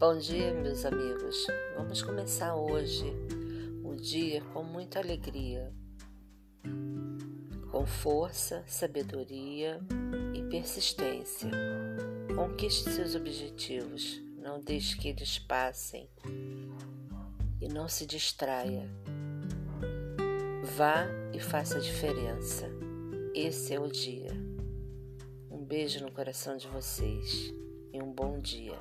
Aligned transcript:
Bom 0.00 0.16
dia, 0.16 0.54
meus 0.54 0.86
amigos. 0.86 1.46
Vamos 1.76 2.00
começar 2.00 2.54
hoje 2.54 3.04
o 3.84 3.94
dia 3.94 4.40
com 4.54 4.62
muita 4.62 4.98
alegria, 4.98 5.70
com 7.70 7.84
força, 7.84 8.64
sabedoria 8.66 9.78
e 10.34 10.42
persistência. 10.44 11.50
Conquiste 12.34 12.88
seus 12.88 13.14
objetivos, 13.14 14.22
não 14.38 14.58
deixe 14.58 14.96
que 14.96 15.06
eles 15.06 15.38
passem 15.38 16.08
e 17.60 17.68
não 17.68 17.86
se 17.86 18.06
distraia. 18.06 18.88
Vá 20.78 21.04
e 21.34 21.38
faça 21.38 21.76
a 21.76 21.80
diferença. 21.80 22.70
Esse 23.34 23.74
é 23.74 23.78
o 23.78 23.86
dia. 23.86 24.32
Um 25.50 25.62
beijo 25.62 26.02
no 26.02 26.10
coração 26.10 26.56
de 26.56 26.66
vocês 26.68 27.52
e 27.92 28.00
um 28.00 28.10
bom 28.10 28.38
dia. 28.38 28.78